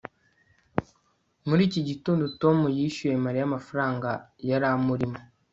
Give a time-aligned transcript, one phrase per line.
[1.47, 4.09] muri iki gitondo, tom yishyuye mariya amafaranga
[4.49, 5.17] yari amurimo